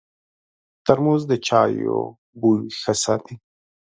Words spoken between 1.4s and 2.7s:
چایو بوی